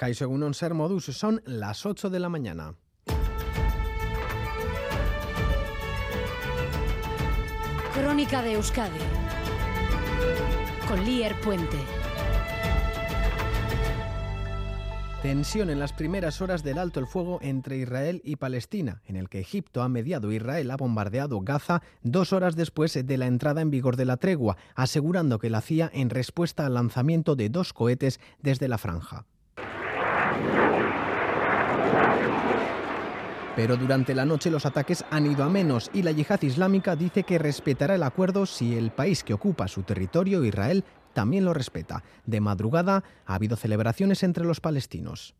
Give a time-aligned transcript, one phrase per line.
[0.00, 2.74] Kaixo Egunon Ser Modus, son las 8 de la mañana.
[7.92, 8.98] Crónica de Euskadi
[10.88, 11.76] con Lier Puente.
[15.20, 19.28] Tensión en las primeras horas del alto el fuego entre Israel y Palestina, en el
[19.28, 20.32] que Egipto ha mediado.
[20.32, 24.56] Israel ha bombardeado Gaza dos horas después de la entrada en vigor de la tregua,
[24.74, 29.26] asegurando que la hacía en respuesta al lanzamiento de dos cohetes desde la franja.
[33.56, 37.24] Pero durante la noche los ataques han ido a menos y la yihad islámica dice
[37.24, 42.02] que respetará el acuerdo si el país que ocupa su territorio, Israel, también lo respeta.
[42.24, 45.34] De madrugada ha habido celebraciones entre los palestinos.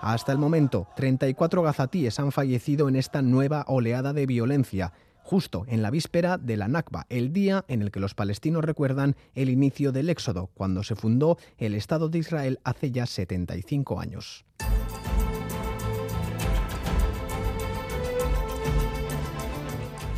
[0.00, 5.82] Hasta el momento, 34 gazatíes han fallecido en esta nueva oleada de violencia, justo en
[5.82, 9.92] la víspera de la Nakba, el día en el que los palestinos recuerdan el inicio
[9.92, 14.44] del Éxodo, cuando se fundó el Estado de Israel hace ya 75 años.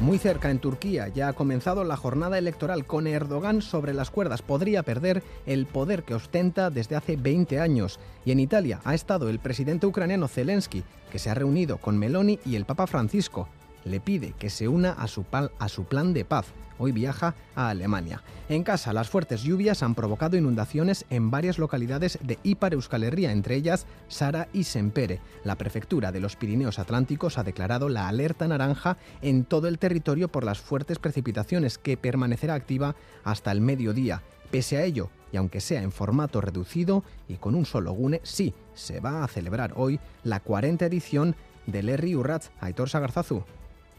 [0.00, 4.42] Muy cerca, en Turquía, ya ha comenzado la jornada electoral con Erdogan sobre las cuerdas.
[4.42, 7.98] Podría perder el poder que ostenta desde hace 20 años.
[8.27, 12.39] Y en Italia ha estado el presidente ucraniano Zelensky, que se ha reunido con Meloni
[12.44, 13.48] y el Papa Francisco
[13.84, 16.46] le pide que se una a su, a su plan de paz.
[16.77, 18.22] Hoy viaja a Alemania.
[18.48, 23.30] En casa, las fuertes lluvias han provocado inundaciones en varias localidades de Ipar Euskal Herria,
[23.30, 25.20] entre ellas Sara y Sempere.
[25.44, 30.28] La prefectura de los Pirineos Atlánticos ha declarado la alerta naranja en todo el territorio
[30.28, 34.22] por las fuertes precipitaciones que permanecerá activa hasta el mediodía.
[34.50, 38.52] Pese a ello, y aunque sea en formato reducido y con un solo gune, sí,
[38.74, 43.44] se va a celebrar hoy la 40 edición del Herri Urratz Aitor Sagarzazu.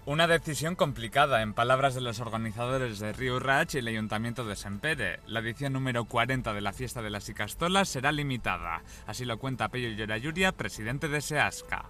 [0.07, 4.55] Una decisión complicada, en palabras de los organizadores de Río Rach y el Ayuntamiento de
[4.55, 5.19] Sempere.
[5.25, 8.83] La edición número 40 de la Fiesta de las Icastolas será limitada.
[9.07, 11.85] Así lo cuenta Pello Llorayuria, presidente de SEASCA.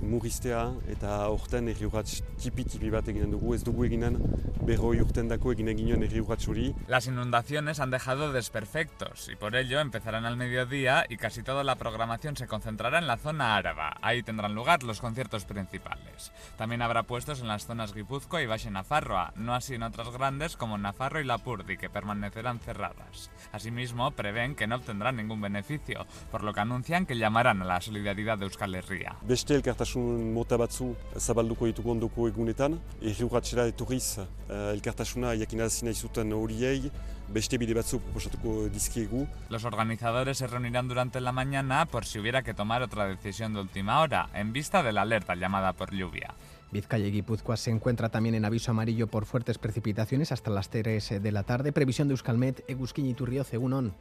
[0.00, 4.16] Murriztea eta aurten erriurratz tipi-tipi bat eginen dugu, ez dugu eginen
[4.64, 6.74] berroi egin eginen erriurratz hori.
[6.88, 11.76] Las inundaciones han dejado desperfectos y por ello empezarán al mediodía y casi toda la
[11.76, 13.96] programación se concentrará en la zona áraba.
[14.00, 16.32] Ahí tendrán lugar los conciertos principales.
[16.56, 20.56] También habrá puestos en las zonas Guipúzcoa y Valle Nafarroa, no así en otras grandes
[20.56, 23.30] como Nafarro y Lapurdi, que permanecerán cerradas.
[23.52, 27.80] Asimismo, prevén que no obtendrán ningún beneficio, por lo que anuncian que llamarán a la
[27.80, 29.16] solidaridad de Euskal Herria.
[29.22, 34.26] Beste elkartasun mota batzu zabalduko ditugu ondoko egunetan, erriurratxera etorriz uh,
[34.72, 36.90] elkartasuna jakinarazi nahi zuten horiei,
[37.30, 39.26] beste bide batzu proposatuko dizkiegu.
[39.48, 43.60] Los organizadores se reunirán durante la mañana por si hubiera que tomar otra decisión de
[43.60, 46.34] última hora, en vista de la alerta llamada por lluvia.
[46.72, 51.20] Vizcaya y Guipúzcoa se encuentra también en aviso amarillo por fuertes precipitaciones hasta las 3
[51.20, 51.72] de la tarde.
[51.72, 53.92] Previsión de Euskalmet, Egusquiñ y Turrio, Egunon.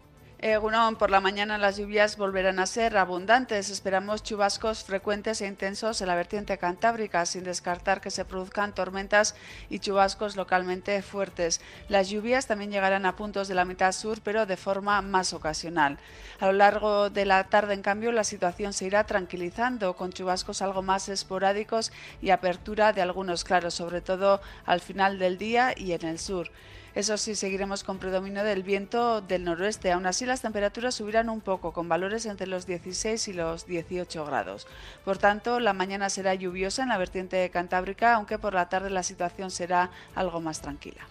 [0.42, 3.70] Egunon, por la mañana las lluvias volverán a ser abundantes.
[3.70, 9.36] Esperamos chubascos frecuentes e intensos en la vertiente cantábrica, sin descartar que se produzcan tormentas
[9.70, 11.60] y chubascos localmente fuertes.
[11.90, 15.98] Las lluvias también llegarán a puntos de la mitad sur, pero de forma más ocasional.
[16.40, 20.62] A lo largo de la tarde, en cambio, la situación se irá tranquilizando, con chubascos
[20.62, 25.92] algo más esporádicos y apertura de algunos claros, sobre todo al final del día y
[25.92, 26.50] en el sur.
[26.96, 29.92] Eso sí, seguiremos con predominio del viento del noroeste.
[29.92, 34.26] Aún así, las temperaturas subirán un poco, con valores entre los 16 y los 18
[34.26, 34.68] grados.
[35.06, 39.04] Por tanto, la mañana será lluviosa en la vertiente cantábrica, aunque por la tarde la
[39.04, 41.02] situación será algo más tranquila.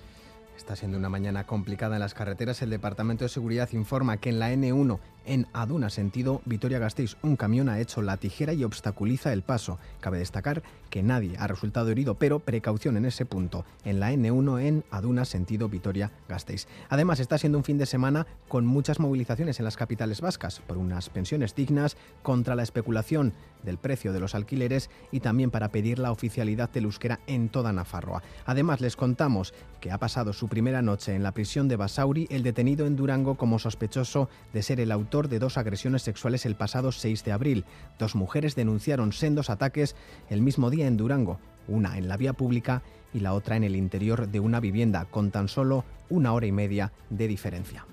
[0.57, 2.61] Está siendo una mañana complicada en las carreteras.
[2.63, 7.69] El Departamento de Seguridad informa que en la N1 en Aduna, sentido Vitoria-Gasteiz, un camión
[7.69, 9.79] ha hecho la tijera y obstaculiza el paso.
[10.01, 14.63] Cabe destacar que nadie ha resultado herido, pero precaución en ese punto, en la N1
[14.63, 16.67] en Aduna, sentido Vitoria-Gasteiz.
[16.89, 20.79] Además, está siendo un fin de semana con muchas movilizaciones en las capitales vascas por
[20.79, 25.99] unas pensiones dignas, contra la especulación del precio de los alquileres y también para pedir
[25.99, 28.23] la oficialidad del euskera en toda Nafarroa.
[28.47, 32.43] Además, les contamos que ha pasado su primera noche en la prisión de Basauri el
[32.43, 36.93] detenido en Durango como sospechoso de ser el autor de dos agresiones sexuales el pasado
[36.93, 37.65] 6 de abril.
[37.99, 39.97] Dos mujeres denunciaron sendos ataques
[40.31, 42.83] el mismo día en Durango, una en la vía pública
[43.13, 46.53] y la otra en el interior de una vivienda, con tan solo una hora y
[46.53, 47.85] media de diferencia.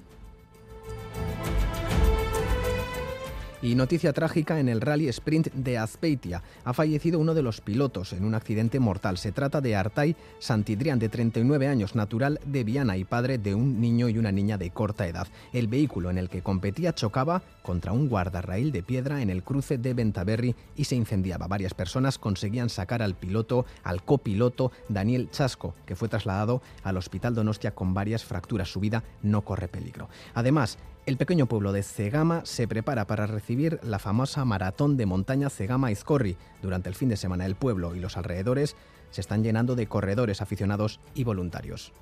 [3.66, 6.44] Y noticia trágica en el rally sprint de Azpeitia.
[6.66, 9.18] Ha fallecido uno de los pilotos en un accidente mortal.
[9.18, 13.82] Se trata de Artay Santidrián, de 39 años, natural de Viana y padre de un
[13.82, 15.28] niño y una niña de corta edad.
[15.52, 19.80] El vehículo en el que competía chocaba contra un guardarraíl de piedra en el cruce
[19.80, 21.48] de Ventaverri y se incendiaba.
[21.48, 27.34] Varias personas conseguían sacar al piloto, al copiloto Daniel Chasco, que fue trasladado al hospital
[27.34, 28.72] Donostia con varias fracturas.
[28.72, 30.08] Su vida no corre peligro.
[30.36, 35.50] Además, el pequeño pueblo de Cegama se prepara para recibir la famosa maratón de montaña
[35.50, 36.36] Cegama-Izcorri.
[36.62, 38.76] Durante el fin de semana el pueblo y los alrededores
[39.12, 41.94] se están llenando de corredores aficionados y voluntarios.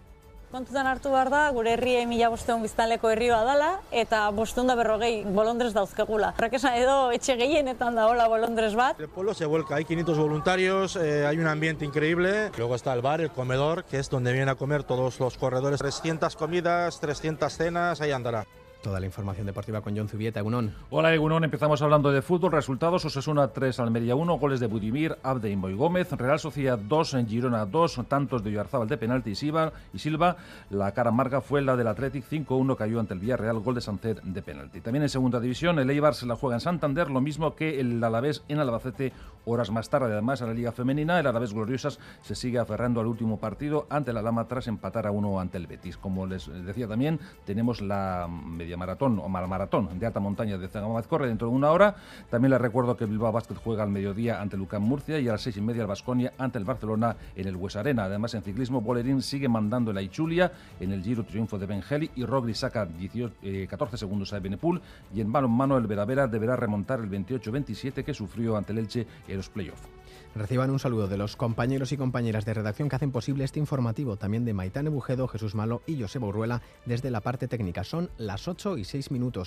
[0.53, 5.23] Kontutan hartu behar da, gure herria mila bosteun biztanleko herri dala eta bosteun da berrogei
[5.25, 6.29] bolondres dauzkegula.
[6.37, 8.99] Horrek esan edo etxe gehienetan da hola bolondres bat.
[9.01, 12.51] El pueblo se vuelca, hay 500 voluntarios, eh, hay un ambiente increíble.
[12.55, 15.79] Luego está el bar, el comedor, que es donde vienen a comer todos los corredores.
[15.79, 18.45] 300 comidas, 300 cenas, ahí andará.
[18.83, 20.75] Toda la información deportiva con John Zubieta, Egunon.
[20.89, 22.51] Hola Egunon, empezamos hablando de fútbol.
[22.51, 27.13] Resultados, Osasuna 3, Almería 1, goles de Budimir, Abde y Moy Gómez, Real Sociedad 2,
[27.13, 30.35] en Girona 2, tantos de Oyarzábal de penalti y Silva, y Silva.
[30.69, 34.21] La cara amarga fue la del Athletic 5-1, cayó ante el Villarreal, gol de Sancet
[34.21, 34.81] de penalti.
[34.81, 38.03] También en segunda división, el Eibar se la juega en Santander, lo mismo que el
[38.03, 39.13] Alavés en Albacete,
[39.45, 40.11] horas más tarde.
[40.11, 44.11] Además, en la Liga Femenina, el Alavés Gloriosas se sigue aferrando al último partido ante
[44.11, 45.95] la Lama tras empatar a uno ante el Betis.
[45.95, 50.69] Como les decía también, tenemos la media maratón o maratón de alta montaña de
[51.07, 51.95] corre dentro de una hora.
[52.29, 55.41] También les recuerdo que Bilbao Basket juega al mediodía ante Lucán Murcia y a las
[55.41, 58.05] seis y media el Basconia ante el Barcelona en el Hues Arena.
[58.05, 62.25] Además, en ciclismo, Bolerín sigue mandando la Ichulia en el Giro Triunfo de Bengeli y
[62.25, 64.81] Rogli saca 18, 14 segundos a Benepul
[65.13, 68.79] y en mano en mano el Veravera deberá remontar el 28-27 que sufrió ante el
[68.79, 69.87] Elche en los playoffs.
[70.35, 74.17] Reciban un saludo de los compañeros y compañeras de redacción que hacen posible este informativo,
[74.17, 77.83] también de Maitane Bujedo, Jesús Malo y Joseba Urruela desde la parte técnica.
[77.83, 79.41] Son las 8 y 6 minutos.